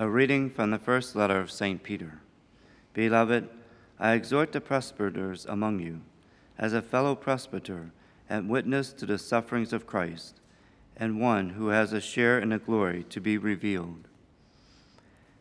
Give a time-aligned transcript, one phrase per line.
[0.00, 1.82] A reading from the first letter of St.
[1.82, 2.20] Peter.
[2.94, 3.48] Beloved,
[3.98, 6.02] I exhort the presbyters among you,
[6.56, 7.90] as a fellow presbyter
[8.30, 10.38] and witness to the sufferings of Christ,
[10.96, 14.06] and one who has a share in the glory to be revealed.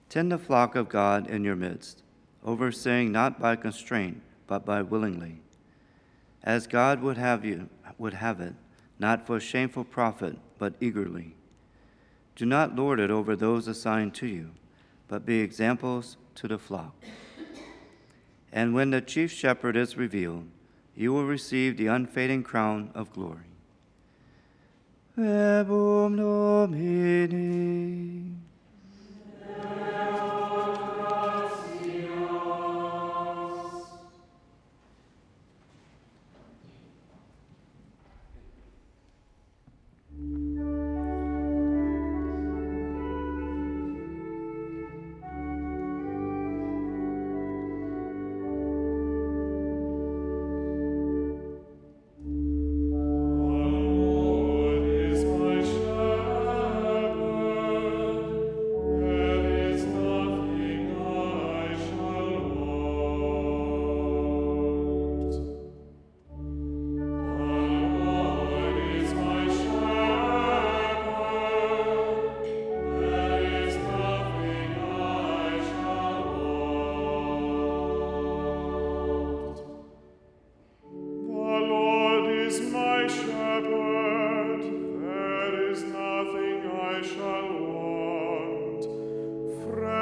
[0.10, 2.02] Tend the flock of God in your midst,
[2.44, 5.40] overseeing not by constraint, but by willingly,
[6.42, 7.70] as God would have you
[8.00, 8.56] would have it,
[8.98, 11.37] not for shameful profit, but eagerly.
[12.38, 14.52] Do not lord it over those assigned to you,
[15.08, 16.94] but be examples to the flock.
[18.54, 20.46] And when the chief shepherd is revealed,
[20.96, 23.50] you will receive the unfading crown of glory.
[25.16, 28.37] Verbum Domini.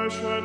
[0.08, 0.35] precious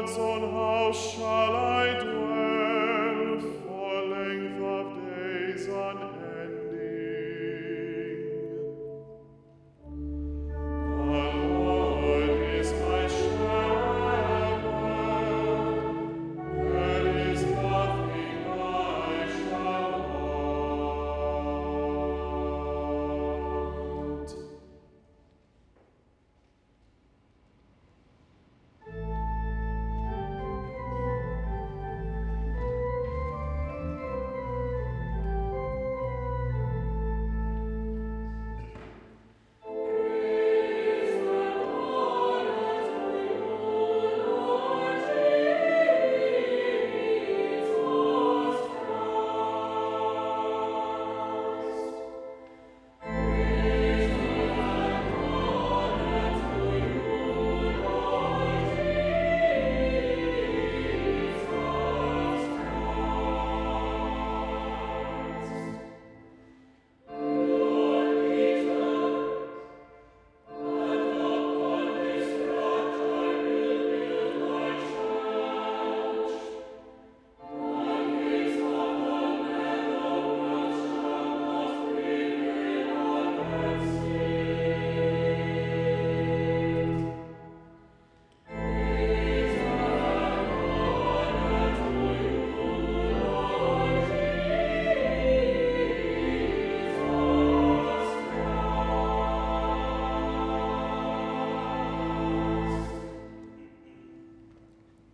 [0.00, 2.29] Lord's own house shall I dwell.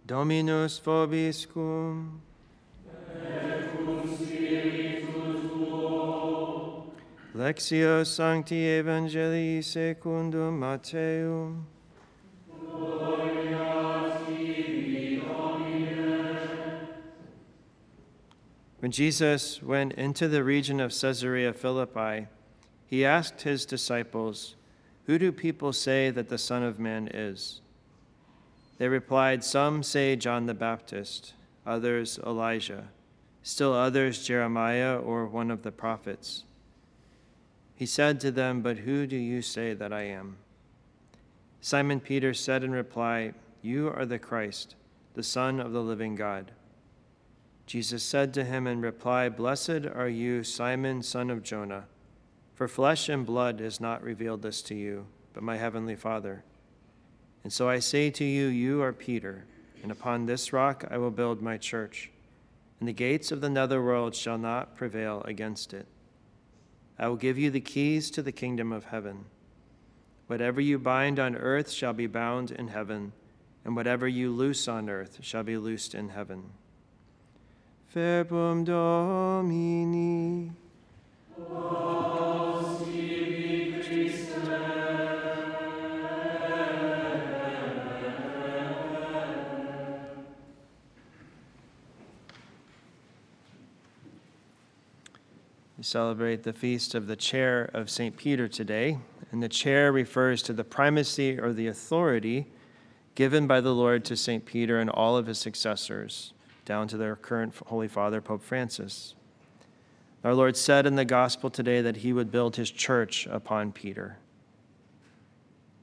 [0.06, 2.20] Dominus vobiscum.
[7.34, 11.64] Lectio Sancti Evangelii secundum Matthaeum.
[18.78, 22.28] When Jesus went into the region of Caesarea Philippi,
[22.86, 24.54] he asked his disciples,
[25.06, 27.60] Who do people say that the Son of Man is?
[28.78, 31.34] They replied, Some say John the Baptist,
[31.64, 32.88] others Elijah,
[33.42, 36.44] still others Jeremiah or one of the prophets.
[37.74, 40.36] He said to them, But who do you say that I am?
[41.60, 43.32] Simon Peter said in reply,
[43.62, 44.74] You are the Christ,
[45.14, 46.52] the Son of the living God.
[47.66, 51.86] Jesus said to him in reply, Blessed are you, Simon, son of Jonah,
[52.54, 56.44] for flesh and blood has not revealed this to you, but my heavenly Father.
[57.46, 59.44] And so I say to you, you are Peter,
[59.80, 62.10] and upon this rock I will build my church,
[62.80, 65.86] and the gates of the netherworld shall not prevail against it.
[66.98, 69.26] I will give you the keys to the kingdom of heaven.
[70.26, 73.12] Whatever you bind on earth shall be bound in heaven,
[73.64, 76.50] and whatever you loose on earth shall be loosed in heaven
[77.92, 80.50] verbum Domini.
[95.76, 98.16] We celebrate the feast of the chair of St.
[98.16, 98.98] Peter today,
[99.30, 102.46] and the chair refers to the primacy or the authority
[103.14, 104.46] given by the Lord to St.
[104.46, 106.32] Peter and all of his successors
[106.64, 109.14] down to their current Holy Father, Pope Francis.
[110.24, 114.16] Our Lord said in the gospel today that he would build his church upon Peter.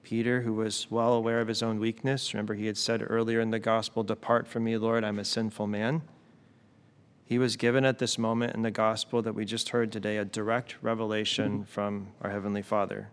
[0.01, 3.51] Peter, who was well aware of his own weakness, remember he had said earlier in
[3.51, 6.01] the gospel, Depart from me, Lord, I'm a sinful man.
[7.25, 10.25] He was given at this moment in the gospel that we just heard today a
[10.25, 13.09] direct revelation from our Heavenly Father.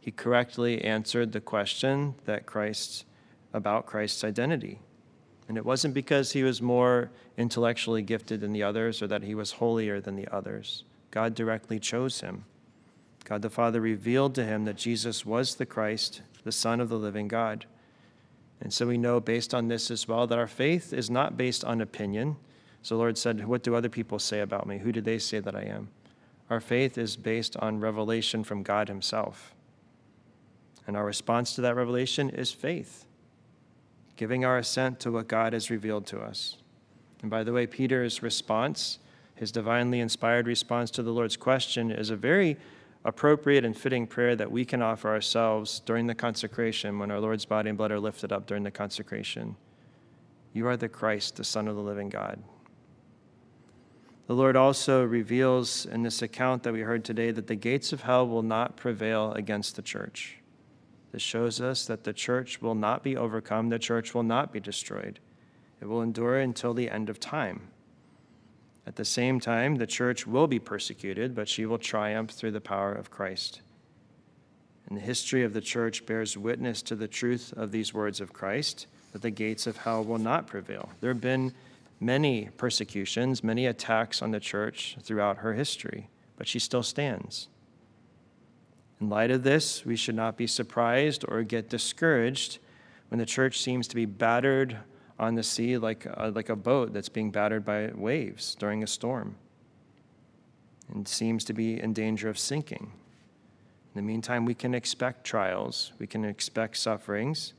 [0.00, 3.04] He correctly answered the question that Christ
[3.52, 4.80] about Christ's identity.
[5.48, 9.34] And it wasn't because he was more intellectually gifted than the others or that he
[9.34, 10.84] was holier than the others.
[11.10, 12.44] God directly chose him.
[13.24, 16.96] God the Father revealed to him that Jesus was the Christ, the Son of the
[16.96, 17.66] living God.
[18.60, 21.64] And so we know based on this as well that our faith is not based
[21.64, 22.36] on opinion.
[22.82, 24.78] So the Lord said, What do other people say about me?
[24.78, 25.88] Who do they say that I am?
[26.50, 29.54] Our faith is based on revelation from God Himself.
[30.86, 33.06] And our response to that revelation is faith
[34.16, 36.56] giving our assent to what God has revealed to us.
[37.22, 38.98] And by the way, Peter's response,
[39.34, 42.56] his divinely inspired response to the Lord's question, is a very
[43.04, 47.44] appropriate and fitting prayer that we can offer ourselves during the consecration when our Lord's
[47.44, 49.56] body and blood are lifted up during the consecration.
[50.52, 52.40] You are the Christ, the Son of the living God.
[54.26, 58.02] The Lord also reveals in this account that we heard today that the gates of
[58.02, 60.38] hell will not prevail against the church.
[61.10, 64.60] This shows us that the church will not be overcome, the church will not be
[64.60, 65.18] destroyed.
[65.80, 67.68] It will endure until the end of time.
[68.86, 72.60] At the same time, the church will be persecuted, but she will triumph through the
[72.60, 73.60] power of Christ.
[74.88, 78.32] And the history of the church bears witness to the truth of these words of
[78.32, 80.90] Christ that the gates of hell will not prevail.
[81.00, 81.52] There have been
[82.02, 87.48] many persecutions, many attacks on the church throughout her history, but she still stands.
[89.00, 92.58] In light of this, we should not be surprised or get discouraged
[93.08, 94.78] when the church seems to be battered
[95.18, 98.86] on the sea like, uh, like a boat that's being battered by waves during a
[98.86, 99.36] storm
[100.92, 102.92] and seems to be in danger of sinking.
[103.94, 107.52] In the meantime, we can expect trials, we can expect sufferings,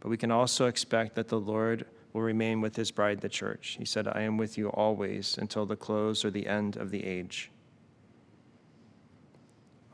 [0.00, 3.76] but we can also expect that the Lord will remain with his bride, the church.
[3.78, 7.04] He said, I am with you always until the close or the end of the
[7.04, 7.50] age.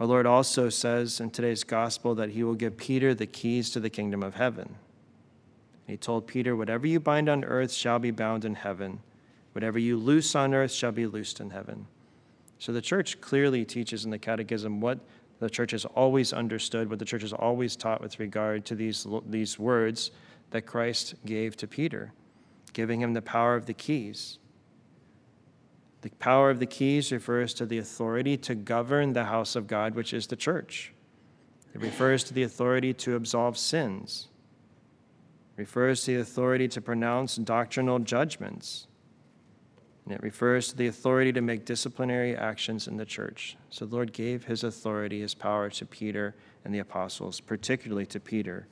[0.00, 3.80] Our Lord also says in today's gospel that he will give Peter the keys to
[3.80, 4.76] the kingdom of heaven.
[5.86, 9.00] He told Peter, Whatever you bind on earth shall be bound in heaven,
[9.52, 11.86] whatever you loose on earth shall be loosed in heaven.
[12.58, 15.00] So the church clearly teaches in the catechism what
[15.40, 19.06] the church has always understood, what the church has always taught with regard to these,
[19.26, 20.10] these words
[20.50, 22.12] that Christ gave to Peter,
[22.72, 24.38] giving him the power of the keys.
[26.02, 29.94] The power of the keys refers to the authority to govern the house of God,
[29.94, 30.92] which is the church.
[31.74, 34.28] It refers to the authority to absolve sins.
[35.56, 38.86] It refers to the authority to pronounce doctrinal judgments.
[40.04, 43.58] And it refers to the authority to make disciplinary actions in the church.
[43.68, 48.20] So the Lord gave his authority, his power to Peter and the apostles, particularly to
[48.20, 48.68] Peter.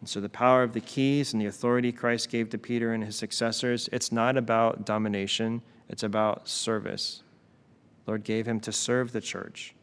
[0.00, 3.02] And so, the power of the keys and the authority Christ gave to Peter and
[3.02, 7.22] his successors, it's not about domination, it's about service.
[8.06, 9.74] Lord gave him to serve the church.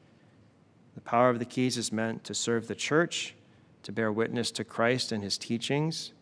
[0.95, 3.36] The power of the keys is meant to serve the church,
[3.84, 6.13] to bear witness to Christ and his teachings,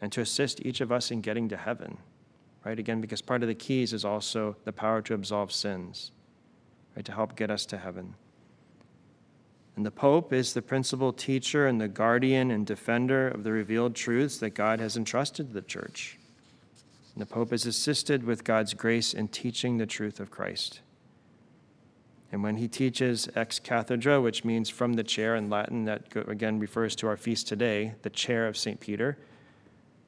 [0.00, 1.98] and to assist each of us in getting to heaven.
[2.64, 2.78] Right?
[2.78, 6.12] Again, because part of the keys is also the power to absolve sins,
[6.96, 7.04] right?
[7.04, 8.14] To help get us to heaven.
[9.76, 13.94] And the Pope is the principal teacher and the guardian and defender of the revealed
[13.94, 16.18] truths that God has entrusted to the church.
[17.14, 20.80] And the Pope is assisted with God's grace in teaching the truth of Christ.
[22.30, 26.58] And when he teaches ex cathedra, which means from the chair in Latin, that again
[26.58, 28.80] refers to our feast today, the chair of St.
[28.80, 29.18] Peter,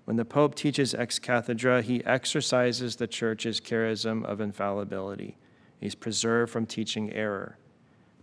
[0.05, 5.37] when the Pope teaches ex cathedra, he exercises the church's charism of infallibility.
[5.81, 7.59] He's preserved from teaching error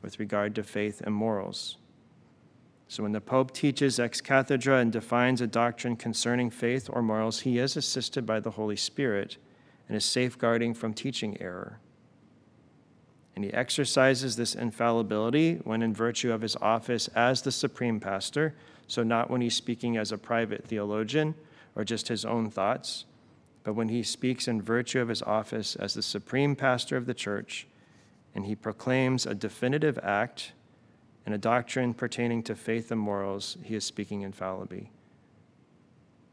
[0.03, 1.77] with regard to faith and morals.
[2.87, 7.39] So when the Pope teaches ex cathedra and defines a doctrine concerning faith or morals,
[7.39, 9.37] he is assisted by the Holy Spirit
[9.87, 11.79] and is safeguarding from teaching error.
[13.35, 18.53] And he exercises this infallibility when, in virtue of his office as the supreme pastor,
[18.87, 21.33] so not when he's speaking as a private theologian
[21.75, 23.05] or just his own thoughts,
[23.63, 27.13] but when he speaks in virtue of his office as the supreme pastor of the
[27.13, 27.65] church
[28.35, 30.53] and he proclaims a definitive act
[31.25, 34.91] and a doctrine pertaining to faith and morals, he is speaking infallibly.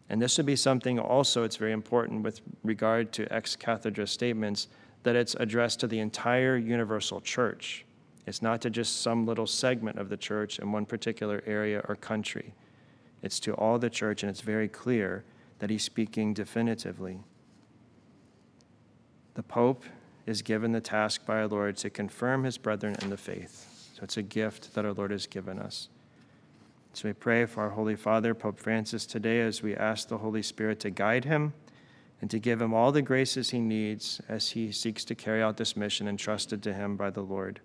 [0.09, 4.67] And this would be something also, it's very important with regard to ex cathedra statements,
[5.05, 7.85] that it's addressed to the entire universal church.
[8.27, 11.97] It's not to just some little segment of the church in one particular area or
[11.97, 12.53] country.
[13.23, 15.25] It's to all the church, and it's very clear
[15.61, 17.21] that he's speaking definitively.
[19.35, 19.85] The Pope
[20.27, 23.91] is given the task by our Lord to confirm his brethren in the faith.
[23.95, 25.89] So it's a gift that our Lord has given us.
[26.93, 30.43] So we pray for our Holy Father, Pope Francis, today as we ask the Holy
[30.43, 31.53] Spirit to guide him
[32.21, 35.57] and to give him all the graces he needs as he seeks to carry out
[35.57, 37.61] this mission entrusted to him by the Lord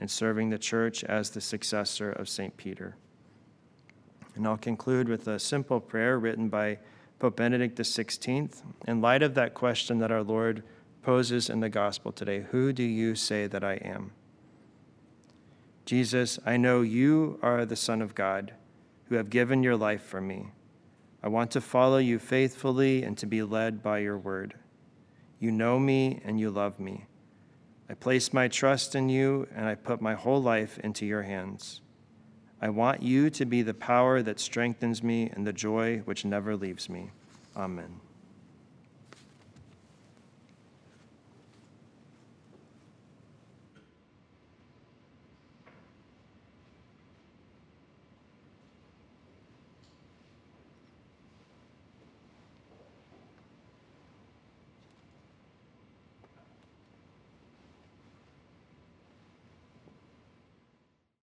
[0.00, 2.56] in serving the church as the successor of St.
[2.56, 2.96] Peter.
[4.36, 6.78] And I'll conclude with a simple prayer written by
[7.18, 10.62] Pope Benedict XVI in light of that question that our Lord
[11.04, 14.12] poses in the gospel today Who do you say that I am?
[15.84, 18.54] Jesus, I know you are the Son of God
[19.08, 20.48] who have given your life for me.
[21.22, 24.54] I want to follow you faithfully and to be led by your word.
[25.38, 27.06] You know me and you love me.
[27.88, 31.82] I place my trust in you and I put my whole life into your hands.
[32.62, 36.56] I want you to be the power that strengthens me and the joy which never
[36.56, 37.10] leaves me.
[37.54, 38.00] Amen.